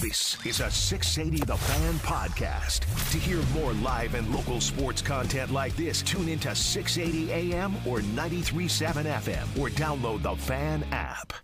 [0.00, 2.80] This is a 680 The Fan podcast.
[3.10, 8.00] To hear more live and local sports content like this, tune into 680 AM or
[8.00, 11.34] 93.7 FM or download the Fan app.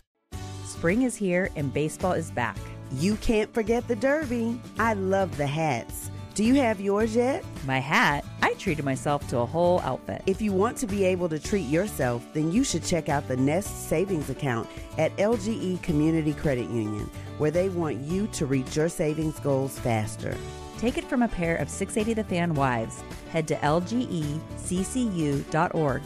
[0.65, 2.57] Spring is here and baseball is back.
[2.93, 4.59] You can't forget the Derby.
[4.79, 6.09] I love the hats.
[6.33, 7.45] Do you have yours yet?
[7.67, 8.25] My hat?
[8.41, 10.21] I treated myself to a whole outfit.
[10.25, 13.37] If you want to be able to treat yourself, then you should check out the
[13.37, 18.89] Nest Savings Account at LGE Community Credit Union, where they want you to reach your
[18.89, 20.35] savings goals faster.
[20.77, 23.03] Take it from a pair of 680 The Fan wives.
[23.31, 24.47] Head to lgeccu.org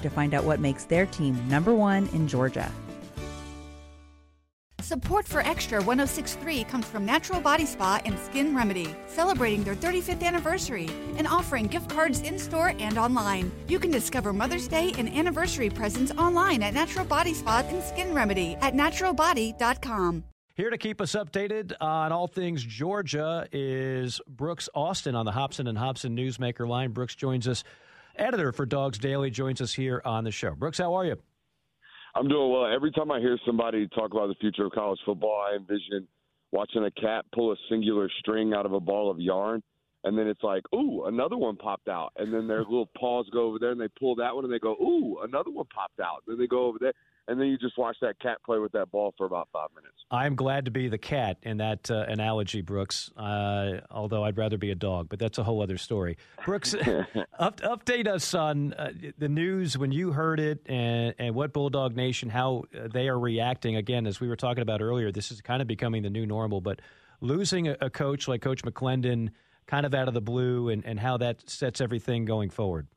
[0.02, 2.72] to find out what makes their team number one in Georgia.
[4.92, 10.22] Support for Extra 1063 comes from Natural Body Spa and Skin Remedy, celebrating their 35th
[10.22, 13.53] anniversary and offering gift cards in store and online.
[13.69, 18.14] You can discover Mother's Day and anniversary presents online at Natural Body Spa and Skin
[18.14, 20.25] Remedy at naturalbody.com.
[20.56, 25.67] Here to keep us updated on all things Georgia is Brooks Austin on the Hobson
[25.67, 26.92] and Hobson Newsmaker line.
[26.92, 27.64] Brooks joins us,
[28.17, 30.53] editor for Dawgs Daily, joins us here on the show.
[30.53, 31.16] Brooks, how are you?
[32.14, 32.66] I'm doing well.
[32.66, 36.08] Every time I hear somebody talk about the future of college football, I envision
[36.52, 39.64] watching a cat pull a singular string out of a ball of yarn,
[40.03, 43.44] and then it's like, ooh, another one popped out, and then their little paws go
[43.44, 46.23] over there and they pull that one, and they go, ooh, another one popped out.
[46.28, 46.94] Then they go over there,
[47.27, 49.95] and then you just watch that cat play with that ball for about five minutes.
[50.09, 53.11] I'm glad to be the cat in that uh, analogy, Brooks.
[53.16, 56.17] Uh, although I'd rather be a dog, but that's a whole other story.
[56.44, 56.73] Brooks,
[57.39, 61.96] up, update us on uh, the news when you heard it, and, and what Bulldog
[61.96, 63.75] Nation, how they are reacting.
[63.75, 66.62] Again, as we were talking about earlier, this is kind of becoming the new normal.
[66.62, 66.81] But
[67.22, 69.29] losing a, a coach like Coach McClendon,
[69.67, 72.88] kind of out of the blue, and, and how that sets everything going forward.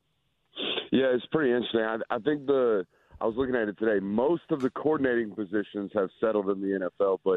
[0.90, 1.80] Yeah, it's pretty interesting.
[1.80, 2.86] I, I think the
[3.24, 4.04] I was looking at it today.
[4.04, 7.36] Most of the coordinating positions have settled in the NFL, but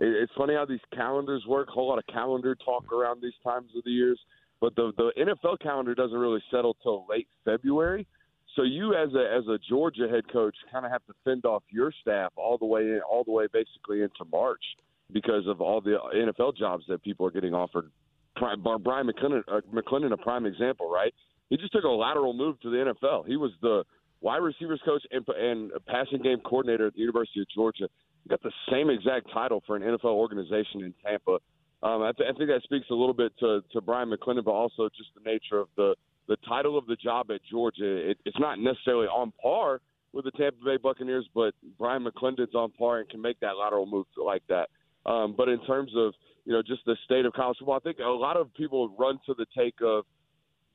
[0.00, 1.68] it, it's funny how these calendars work.
[1.68, 4.18] A whole lot of calendar talk around these times of the years,
[4.60, 8.04] but the the NFL calendar doesn't really settle till late February.
[8.56, 11.62] So you, as a as a Georgia head coach, kind of have to fend off
[11.70, 14.64] your staff all the way in, all the way basically into March
[15.12, 17.92] because of all the NFL jobs that people are getting offered.
[18.40, 21.14] Bryan McClendon, uh, McClendon, a prime example, right?
[21.48, 23.26] He just took a lateral move to the NFL.
[23.26, 23.84] He was the
[24.20, 27.88] wide receivers coach and, and passing game coordinator at the University of Georgia.
[28.24, 31.38] He got the same exact title for an NFL organization in Tampa.
[31.82, 34.50] Um, I, th- I think that speaks a little bit to, to Bryan McClendon, but
[34.50, 35.94] also just the nature of the
[36.28, 38.10] the title of the job at Georgia.
[38.10, 39.80] It, it's not necessarily on par
[40.12, 43.86] with the Tampa Bay Buccaneers, but Bryan McClendon's on par and can make that lateral
[43.86, 44.68] move like that.
[45.06, 46.12] Um, but in terms of
[46.44, 49.18] you know just the state of college football, I think a lot of people run
[49.26, 50.04] to the take of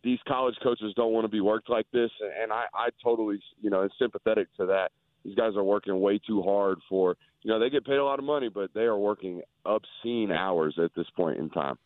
[0.03, 3.69] these college coaches don't want to be worked like this, and I, I totally, you
[3.69, 4.91] know, am sympathetic to that.
[5.23, 8.19] These guys are working way too hard for, you know, they get paid a lot
[8.19, 11.77] of money, but they are working obscene hours at this point in time.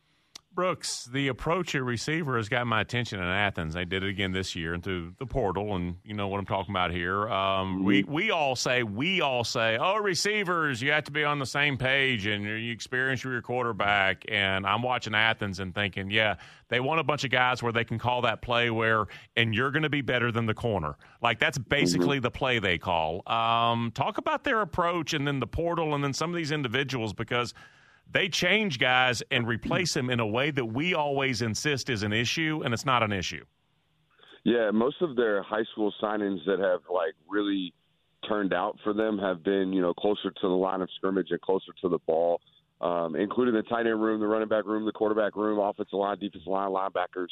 [0.57, 3.75] Brooks, the approach at receiver has got my attention in Athens.
[3.75, 6.47] They did it again this year and through the portal, and you know what I'm
[6.47, 7.29] talking about here.
[7.29, 8.11] Um, we mm-hmm.
[8.11, 11.77] we all say we all say, oh, receivers, you have to be on the same
[11.77, 14.25] page, and you experience your quarterback.
[14.29, 16.37] And I'm watching Athens and thinking, yeah,
[16.69, 19.69] they want a bunch of guys where they can call that play where, and you're
[19.69, 20.95] going to be better than the corner.
[21.21, 22.23] Like that's basically mm-hmm.
[22.23, 23.21] the play they call.
[23.31, 27.13] Um, talk about their approach, and then the portal, and then some of these individuals
[27.13, 27.53] because
[28.11, 32.13] they change guys and replace them in a way that we always insist is an
[32.13, 33.43] issue, and it's not an issue.
[34.43, 37.73] Yeah, most of their high school signings that have like really
[38.27, 41.41] turned out for them have been, you know, closer to the line of scrimmage and
[41.41, 42.39] closer to the ball,
[42.81, 46.17] um, including the tight end room, the running back room, the quarterback room, offensive line,
[46.19, 47.27] defensive line, linebackers.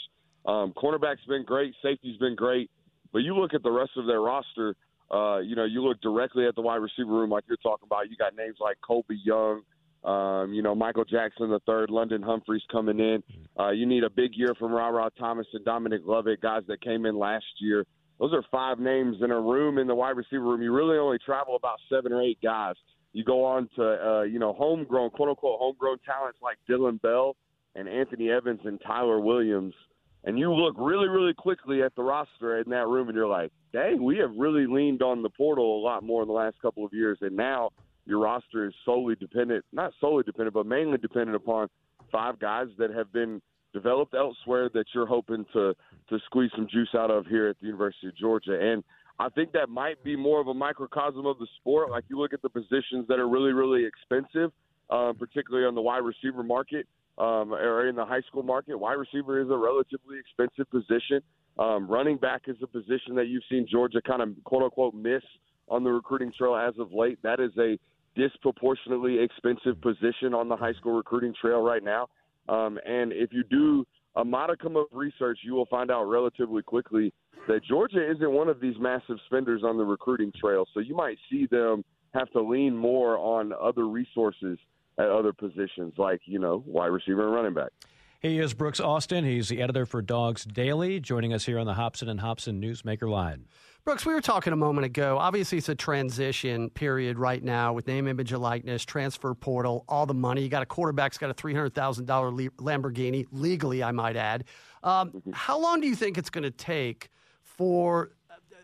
[0.46, 2.70] Um, cornerback's been great, safety's been great,
[3.12, 4.76] but you look at the rest of their roster.
[5.10, 8.10] Uh, you know, you look directly at the wide receiver room, like you're talking about.
[8.10, 9.62] You got names like Colbie Young,
[10.06, 13.24] um, you know, Michael Jackson the third, London Humphreys coming in.
[13.60, 17.06] Uh, you need a big year from RaRa Thomas and Dominic Lovett, guys that came
[17.06, 17.86] in last year.
[18.20, 20.62] Those are five names in a room in the wide receiver room.
[20.62, 22.76] You really only travel about seven or eight guys.
[23.14, 27.36] You go on to, uh, you know, homegrown, quote unquote, homegrown talents like Dylan Bell
[27.74, 29.74] and Anthony Evans and Tyler Williams.
[30.24, 33.52] And you look really, really quickly at the roster in that room and you're like,
[33.74, 36.86] dang, we have really leaned on the portal a lot more in the last couple
[36.86, 37.18] of years.
[37.22, 37.72] And now–
[38.06, 41.70] your roster is solely dependent, not solely dependent, but mainly dependent upon
[42.12, 43.42] five guys that have been
[43.74, 45.74] developed elsewhere that you're hoping to
[46.10, 48.58] to squeeze some juice out of here at the University of Georgia.
[48.60, 48.84] And
[49.20, 51.90] I think that might be more of a microcosm of the sport.
[51.90, 54.52] Like you look at the positions that are really, really expensive,
[54.90, 56.88] um, particularly on the wide receiver market
[57.18, 58.78] um, or in the high school market.
[58.78, 61.22] Wide receiver is a relatively expensive position.
[61.58, 65.24] Um, running back is a position that you've seen Georgia kind of quote unquote miss
[65.70, 67.18] on the recruiting trail as of late.
[67.24, 67.80] That is a
[68.16, 72.08] disproportionately expensive position on the high school recruiting trail right now.
[72.48, 73.86] Um, and if you do
[74.16, 77.14] a modicum of research, you will find out relatively quickly
[77.48, 80.66] that Georgia isn't one of these massive spenders on the recruiting trail.
[80.74, 81.84] So you might see them
[82.14, 84.58] have to lean more on other resources
[84.98, 87.72] at other positions, like, you know, wide receiver and running back.
[88.22, 89.26] He is Brooks Austin.
[89.26, 93.10] He's the editor for Dawgs Daily, joining us here on the Hobson and Hobson Newsmaker
[93.10, 93.46] line.
[93.86, 95.20] Brooks, we were talking a moment ago.
[95.20, 100.08] Obviously, it's a transition period right now with name, image, and likeness, transfer portal, all
[100.08, 100.42] the money.
[100.42, 104.46] You got a quarterback's got a three hundred thousand dollar Lamborghini legally, I might add.
[104.82, 105.32] Um, mm-hmm.
[105.34, 107.12] how long do you think it's going to take
[107.44, 108.10] for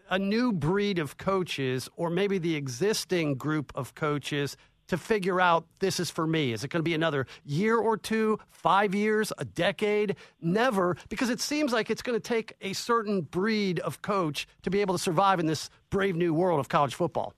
[0.09, 4.57] a new breed of coaches, or maybe the existing group of coaches,
[4.91, 6.51] to figure out this is for me?
[6.51, 10.17] Is it going to be another year or two, five years, a decade?
[10.41, 14.69] Never, because it seems like it's going to take a certain breed of coach to
[14.69, 17.33] be able to survive in this brave new world of college football.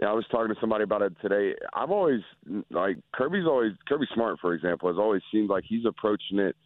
[0.00, 1.54] Yeah, I was talking to somebody about it today.
[1.74, 2.22] I've always
[2.70, 6.56] like Kirby's always Kirby Smart, for example, has always seemed like he's approaching it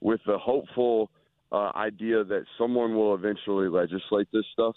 [0.00, 1.10] with the hopeful
[1.50, 4.76] uh, idea that someone will eventually legislate this stuff.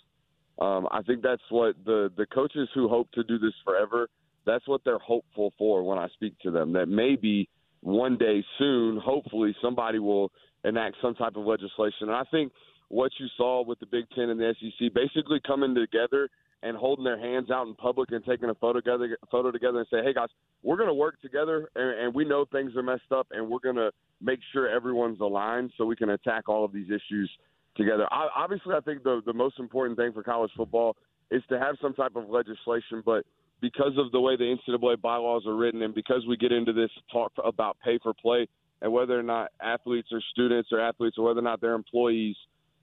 [0.60, 4.10] Um, I think that's what the the coaches who hope to do this forever
[4.48, 6.74] that's what they're hopeful for when I speak to them.
[6.74, 7.50] That maybe
[7.82, 10.32] one day soon, hopefully, somebody will
[10.64, 12.10] enact some type of legislation.
[12.10, 12.52] And I think
[12.90, 16.30] what you saw with the Big Ten and the SEC basically coming together
[16.64, 19.88] and holding their hands out in public and taking a photo together, photo together and
[19.92, 20.30] say, "Hey guys,
[20.64, 23.60] we're going to work together, and, and we know things are messed up, and we're
[23.60, 23.92] going to
[24.22, 27.30] make sure everyone's aligned so we can attack all of these issues
[27.76, 30.96] together." I, obviously, I think the the most important thing for college football
[31.30, 33.26] is to have some type of legislation, but
[33.62, 36.92] because of the way the NCAA bylaws are written, and because we get into this
[37.12, 38.48] talk about pay for play
[38.82, 42.36] and whether or not athletes are students or athletes or whether or not they're employees,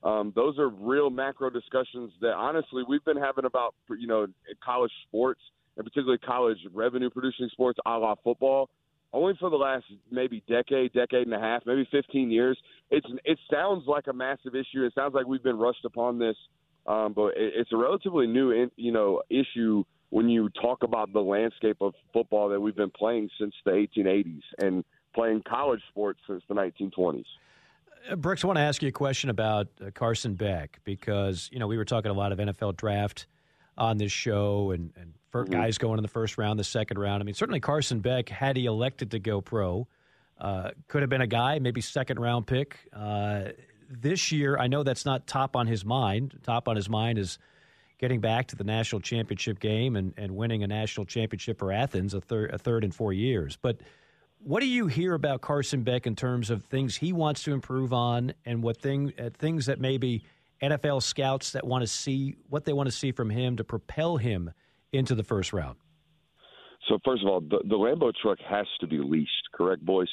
[0.02, 4.26] um, those are real macro discussions that honestly we've been having about you know
[4.62, 5.40] college sports
[5.76, 8.68] and particularly college revenue producing sports, a la football.
[9.12, 12.58] Only for the last maybe decade, decade and a half, maybe 15 years.
[12.90, 14.84] It's it sounds like a massive issue.
[14.84, 16.36] It sounds like we've been rushed upon this,
[16.86, 21.12] um, but it, it's a relatively new, in, you know, issue when you talk about
[21.12, 26.20] the landscape of football that we've been playing since the 1880s and playing college sports
[26.28, 27.24] since the 1920s.
[28.08, 31.58] Uh, Brooks, I want to ask you a question about uh, Carson Beck because you
[31.58, 33.26] know we were talking a lot of NFL draft
[33.76, 35.52] on this show and, and mm-hmm.
[35.52, 37.20] guys going in the first round, the second round.
[37.20, 39.88] I mean, certainly Carson Beck, had he elected to go pro,
[40.38, 42.78] uh, could have been a guy, maybe second round pick.
[42.92, 43.46] Uh,
[43.90, 46.38] this year, I know that's not top on his mind.
[46.44, 47.40] Top on his mind is
[48.04, 52.12] getting back to the national championship game and, and winning a national championship for Athens
[52.12, 53.56] a, thir- a third in four years.
[53.62, 53.78] But
[54.40, 57.94] what do you hear about Carson Beck in terms of things he wants to improve
[57.94, 60.22] on and what thing, uh, things that maybe
[60.60, 64.18] NFL scouts that want to see what they want to see from him to propel
[64.18, 64.52] him
[64.92, 65.78] into the first round?
[66.86, 70.10] So first of all, the, the Lambo truck has to be leased, correct, boys?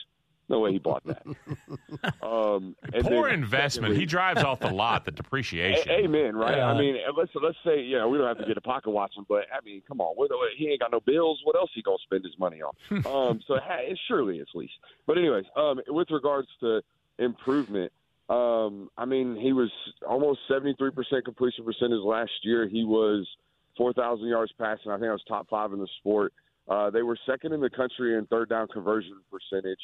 [0.51, 1.23] No way he bought that.
[2.21, 3.73] um, Poor investment.
[3.73, 5.05] Secondly, he drives off the lot.
[5.05, 5.89] The depreciation.
[5.89, 6.35] A- amen.
[6.35, 6.57] Right.
[6.57, 6.67] Yeah.
[6.67, 9.25] I mean, let's let's say you know we don't have to get a pocket watching,
[9.29, 10.13] but I mean, come on,
[10.57, 11.39] he ain't got no bills.
[11.45, 12.73] What else he gonna spend his money on?
[13.05, 14.73] um, so it surely it's least.
[15.07, 16.81] But anyways, um, with regards to
[17.17, 17.93] improvement,
[18.29, 19.71] um, I mean, he was
[20.05, 22.67] almost seventy three percent completion percentage last year.
[22.67, 23.25] He was
[23.77, 24.91] four thousand yards passing.
[24.91, 26.33] I think I was top five in the sport.
[26.67, 29.79] Uh, they were second in the country in third down conversion percentage.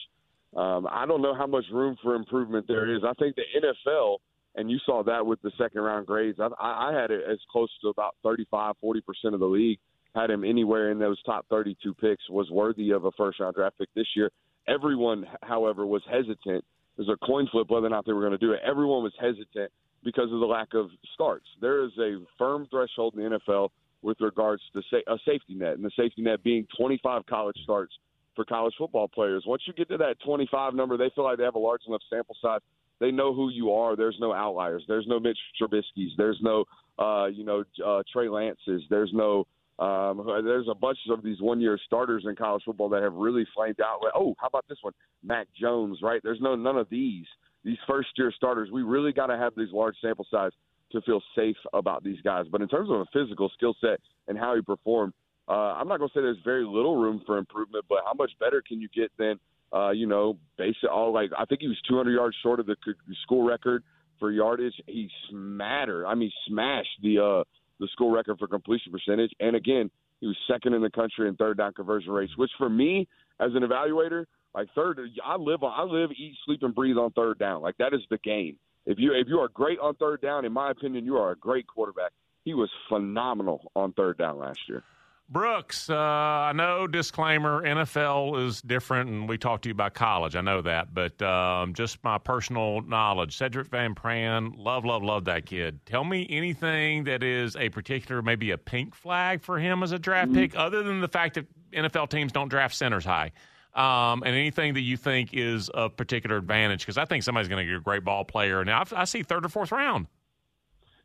[0.56, 3.04] Um, I don't know how much room for improvement there is.
[3.04, 4.18] I think the NFL,
[4.56, 7.70] and you saw that with the second round grades, I, I had it as close
[7.82, 9.02] to about 35, 40%
[9.34, 9.80] of the league
[10.16, 13.78] had him anywhere in those top 32 picks was worthy of a first round draft
[13.78, 14.32] pick this year.
[14.68, 16.64] Everyone, however, was hesitant.
[16.98, 18.60] It was a coin flip whether or not they were going to do it.
[18.66, 19.72] Everyone was hesitant
[20.04, 21.46] because of the lack of starts.
[21.62, 23.70] There is a firm threshold in the NFL
[24.02, 27.94] with regards to a safety net, and the safety net being 25 college starts
[28.38, 29.44] for college football players.
[29.46, 32.02] Once you get to that 25 number, they feel like they have a large enough
[32.10, 32.62] sample size.
[33.00, 33.96] They know who you are.
[33.96, 34.84] There's no outliers.
[34.88, 36.14] There's no Mitch Trubisky's.
[36.18, 36.64] There's no,
[36.98, 38.84] uh, you know, uh, Trey Lance's.
[38.90, 39.46] There's no.
[39.80, 43.80] Um, there's a bunch of these one-year starters in college football that have really flamed
[43.80, 44.02] out.
[44.02, 46.00] Like, oh, how about this one, Mac Jones?
[46.02, 46.20] Right?
[46.24, 47.26] There's no none of these.
[47.64, 48.70] These first-year starters.
[48.72, 50.52] We really got to have these large sample size
[50.92, 52.46] to feel safe about these guys.
[52.52, 55.14] But in terms of a physical skill set and how he performed,
[55.48, 58.32] uh, I'm not going to say there's very little room for improvement, but how much
[58.40, 59.40] better can you get than
[59.74, 62.76] Uh, you know, basically all like I think he was 200 yards short of the
[63.24, 63.84] school record
[64.20, 64.74] for yardage.
[64.88, 67.44] He smattered, I mean, smashed the uh,
[67.80, 69.32] the school record for completion percentage.
[69.40, 69.90] And again,
[70.20, 73.08] he was second in the country in third down conversion rates, which for me
[73.40, 74.26] as an evaluator,
[74.56, 77.62] like third, I live on, I live, eat, sleep, and breathe on third down.
[77.62, 78.58] Like that is the game.
[78.86, 81.36] If you if you are great on third down, in my opinion, you are a
[81.36, 82.12] great quarterback.
[82.44, 84.84] He was phenomenal on third down last year.
[85.30, 90.38] Brooks, uh, I know disclaimer NFL is different, and we talked to you about college.
[90.38, 95.26] I know that, but um, just my personal knowledge Sedrick Van Pran, love, love, love
[95.26, 95.86] that kid.
[95.86, 100.00] Tell me anything that is a particular, maybe a pink flag for him as a
[100.00, 100.40] draft mm-hmm.
[100.40, 103.32] pick, other than the fact that NFL teams don't draft centers high.
[103.76, 107.66] Um, and anything that you think is a particular advantage, because I think somebody's going
[107.66, 108.64] to get a great ball player.
[108.64, 110.08] Now, I see third or fourth round.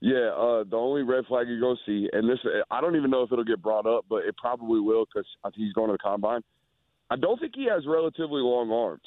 [0.02, 2.40] Yeah, uh, the only red flag going to see, and this,
[2.72, 5.72] I don't even know if it'll get brought up, but it probably will because he's
[5.74, 6.40] going to the combine.
[7.08, 9.06] I don't think he has relatively long arms,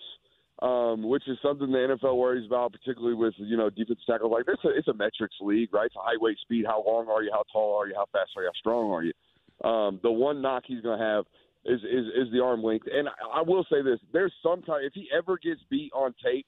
[0.61, 4.31] um, which is something the NFL worries about, particularly with you know defense tackles.
[4.31, 5.87] Like this, it's a metrics league, right?
[5.87, 6.63] It's height, weight, speed.
[6.65, 7.31] How long are you?
[7.33, 7.93] How tall are you?
[7.93, 8.47] How fast are you?
[8.53, 9.69] How strong are you?
[9.69, 11.25] Um, the one knock he's to have
[11.65, 12.87] is, is is the arm length.
[12.89, 16.45] And I, I will say this: there's sometimes if he ever gets beat on tape,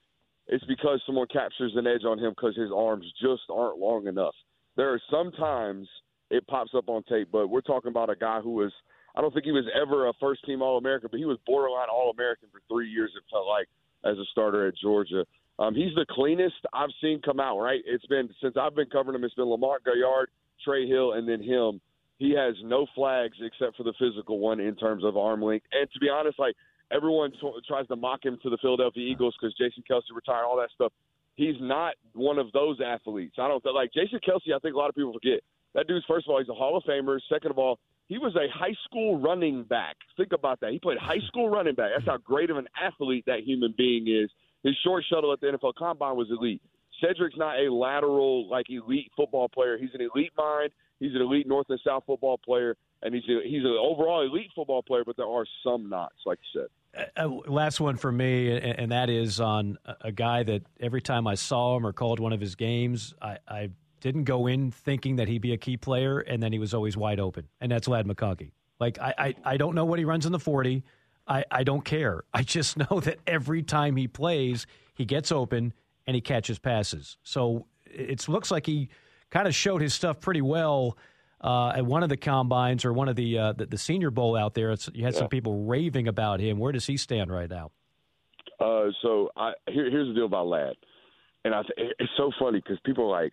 [0.48, 4.34] it's because someone captures an edge on him because his arms just aren't long enough.
[4.76, 5.88] There are sometimes
[6.30, 8.72] it pops up on tape, but we're talking about a guy who was
[9.16, 11.88] I don't think he was ever a first team All American, but he was borderline
[11.92, 13.10] All American for three years.
[13.16, 13.66] It felt like
[14.04, 15.24] as a starter at Georgia.
[15.58, 17.58] Um, he's the cleanest I've seen come out.
[17.58, 19.24] Right, it's been since I've been covering him.
[19.24, 20.30] It's been Lamont Gaillard,
[20.64, 21.80] Trey Hill, and then him.
[22.18, 25.66] He has no flags except for the physical one in terms of arm length.
[25.72, 26.54] And to be honest, like
[26.92, 30.56] everyone t- tries to mock him to the Philadelphia Eagles because Jason Kelce retired, all
[30.56, 30.92] that stuff.
[31.36, 33.36] He's not one of those athletes.
[33.38, 34.54] I don't like Jason Kelce.
[34.54, 35.40] I think a lot of people forget
[35.74, 37.18] that dude's first of all he's a Hall of Famer.
[37.28, 37.78] Second of all,
[38.08, 39.96] he was a high school running back.
[40.16, 40.72] Think about that.
[40.72, 41.90] He played high school running back.
[41.94, 44.30] That's how great of an athlete that human being is.
[44.64, 46.62] His short shuttle at the NFL Combine was elite.
[47.02, 49.78] Sedrick's not a lateral like elite football player.
[49.78, 50.70] He's an elite mind.
[51.00, 54.50] He's an elite North and South football player, and he's a, he's an overall elite
[54.54, 55.04] football player.
[55.04, 57.08] But there are some knots, like you said.
[57.16, 61.26] Uh, uh last one for me, and that is on a guy that every time
[61.26, 65.16] I saw him or called one of his games, I, I didn't go in thinking
[65.16, 67.88] that he'd be a key player, and then he was always wide open, and that's
[67.88, 68.52] Ladd McConkey.
[68.80, 70.84] Like I, I, I don't know what he runs in the forty.
[71.26, 72.22] I, I don't care.
[72.34, 75.72] I just know that every time he plays, he gets open
[76.06, 77.18] and he catches passes.
[77.22, 78.88] So it looks like he
[79.30, 80.96] kind of showed his stuff pretty well
[81.40, 84.36] uh, at one of the combines or one of the uh, the, the, Senior Bowl
[84.36, 84.72] out there.
[84.72, 85.20] It's, you had yeah.
[85.20, 86.58] some people raving about him.
[86.58, 87.70] Where does he stand right now?
[88.60, 90.74] Uh, so I, here, here's the deal about Ladd,
[91.44, 93.32] and I th- it's so funny because people are like,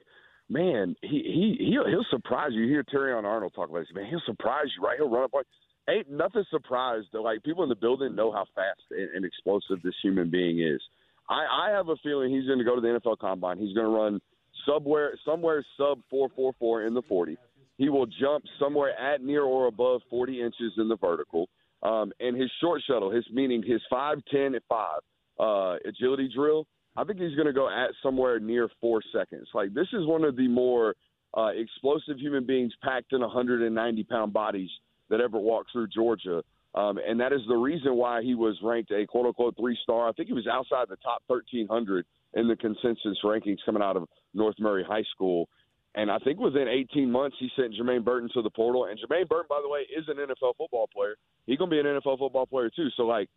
[0.49, 2.63] man, he he he'll, he'll surprise you.
[2.63, 4.05] You hear Terrion Arnold talk about this, man.
[4.05, 4.97] He'll surprise you, right?
[4.97, 5.33] He'll run up.
[5.33, 5.47] Like,
[5.89, 7.07] ain't nothing surprised.
[7.13, 10.59] That, like people in the building know how fast and, and explosive this human being
[10.59, 10.81] is.
[11.27, 13.57] I, I have a feeling he's going to go to the NFL Combine.
[13.57, 14.21] He's going to run
[14.67, 17.37] somewhere somewhere sub 444 in the 40.
[17.77, 21.49] He will jump somewhere at near or above 40 inches in the vertical.
[21.83, 24.99] Um, and his short shuttle, his meaning his 5, 10, and 5
[25.39, 26.65] uh, agility drill,
[26.97, 29.47] I think he's going to go at somewhere near four seconds.
[29.53, 30.95] Like this is one of the more
[31.35, 34.69] uh, explosive human beings packed in 190 pound bodies
[35.09, 36.41] that ever walked through Georgia.
[36.73, 40.07] Um, and that is the reason why he was ranked a quote unquote three star.
[40.07, 44.07] I think he was outside the top 1,300 in the consensus rankings coming out of
[44.33, 45.47] North Murray High School.
[45.95, 48.85] And I think within 18 months, he sent Jermaine Burton to the portal.
[48.85, 51.15] And Jermaine Burton, by the way, is an NFL football player.
[51.45, 52.89] He's going to be an NFL football player, too.
[52.97, 53.29] So, like,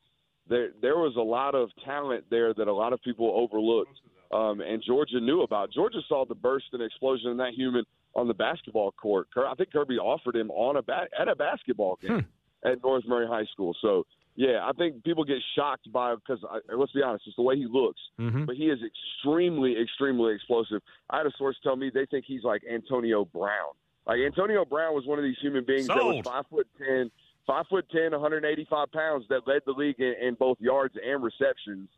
[0.49, 3.99] there there was a lot of talent there that a lot of people overlooked.
[4.33, 5.73] Um, and Georgia knew about.
[5.73, 7.85] Georgia saw the burst and explosion in that human
[8.15, 9.29] on the basketball court.
[9.37, 12.27] I think Kirby offered him on a ba- at a basketball game
[12.65, 12.69] hmm.
[12.69, 13.75] at North Murray High School.
[13.81, 14.05] So
[14.39, 16.39] yeah, I think people get shocked by because
[16.73, 17.99] let's be honest, it's the way he looks.
[18.21, 18.45] Mm-hmm.
[18.45, 20.81] But he is extremely, extremely explosive.
[21.11, 23.75] I had a source tell me they think he's like Antonio Brown.
[24.07, 25.99] Like Antonio Brown was one of these human beings Sold.
[25.99, 27.11] that was five foot ten,
[27.49, 31.89] five foot ten, 185 pounds that led the league in, in both yards and receptions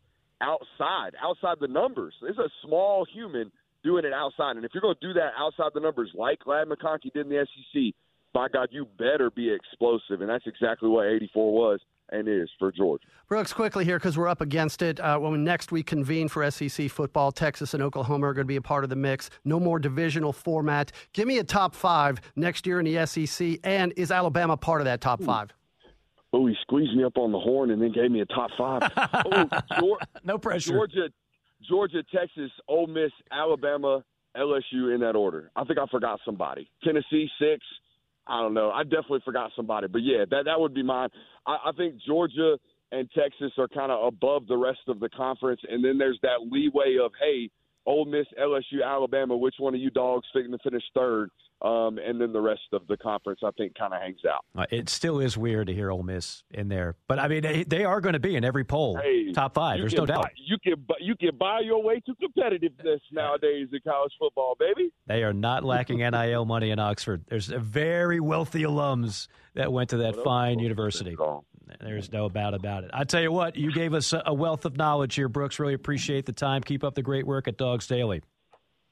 [0.41, 2.15] outside, outside the numbers.
[2.23, 3.53] It's a small human
[3.85, 6.69] doing it outside, and if you're going to do that outside the numbers, like Ladd
[6.69, 7.95] McConkey did in the SEC,
[8.33, 11.81] by God, you better be explosive, and that's exactly what 84 was
[12.11, 13.05] and is for Georgia.
[13.29, 14.99] Brooks, quickly here because we're up against it.
[15.01, 18.57] Uh, when next we convene for SEC football, Texas and Oklahoma are going to be
[18.57, 19.31] a part of the mix.
[19.45, 20.93] No more divisional format.
[21.13, 24.87] Give me a top five next year in the SEC, and is Alabama part of
[24.87, 25.53] that top five?
[26.33, 28.83] Oh, he squeezed me up on the horn and then gave me a top five.
[28.97, 29.49] oh,
[29.79, 30.73] Georgia, no pressure.
[30.73, 31.09] Georgia,
[31.69, 34.05] Georgia, Texas, Ole Miss, Alabama,
[34.37, 35.51] LSU in that order.
[35.57, 36.71] I think I forgot somebody.
[36.85, 37.65] Tennessee six.
[38.31, 38.71] I don't know.
[38.71, 41.09] I definitely forgot somebody, but yeah, that that would be mine.
[41.47, 42.57] I, I think Georgia,
[42.93, 45.61] and Texas are kind of above the rest of the conference.
[45.69, 47.51] And then there's that leeway of, hey,
[47.87, 51.31] Ole Miss, LSU, Alabama, which one of you dogs fitting to finish third?
[51.63, 54.45] Um, and then the rest of the conference, I think, kind of hangs out.
[54.57, 57.65] Uh, it still is weird to hear Ole Miss in there, but I mean, they,
[57.65, 59.79] they are going to be in every poll, hey, top five.
[59.79, 60.31] There's no doubt.
[60.37, 64.91] You can you can buy your way to competitiveness nowadays in college football, baby.
[65.07, 67.25] They are not lacking NIL money in Oxford.
[67.29, 71.17] There's very wealthy alums that went to that well, fine university.
[71.81, 72.91] There's no doubt about it.
[72.93, 75.59] I tell you what, you gave us a wealth of knowledge here, Brooks.
[75.59, 76.63] Really appreciate the time.
[76.63, 78.23] Keep up the great work at Dawgs Daily.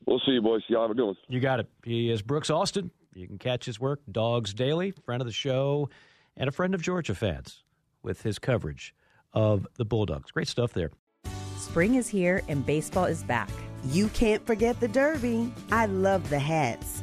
[0.09, 0.63] We'll see you, boys.
[0.69, 1.17] Y'all have a good one.
[1.29, 1.67] You got it.
[1.85, 2.91] He is Brooks Austin.
[3.13, 5.91] You can catch his work, Dawgs Daily, friend of the show,
[6.35, 7.63] and a friend of Georgia fans
[8.03, 8.95] with his coverage
[9.35, 10.31] of the Bulldogs.
[10.31, 10.93] Great stuff there.
[11.59, 13.51] Spring is here and baseball is back.
[13.91, 15.53] You can't forget the Derby.
[15.71, 17.03] I love the hats.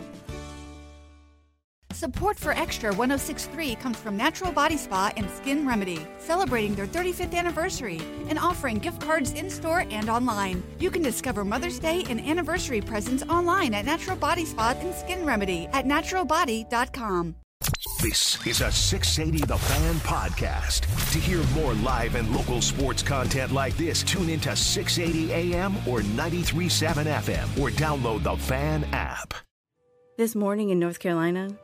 [2.01, 7.35] Support for Extra 1063 comes from Natural Body Spa and Skin Remedy, celebrating their 35th
[7.35, 10.63] anniversary and offering gift cards in store and online.
[10.79, 15.23] You can discover Mother's Day and anniversary presents online at Natural Body Spa and Skin
[15.27, 17.35] Remedy at naturalbody.com.
[18.01, 21.11] This is a 680 The Fan podcast.
[21.11, 26.01] To hear more live and local sports content like this, tune into 680 AM or
[26.01, 29.35] 93.7 FM or download the Fan app.
[30.17, 31.49] This morning in North Carolina,